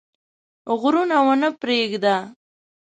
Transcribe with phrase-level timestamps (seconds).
[0.81, 2.15] غرونه ونه پرېږده.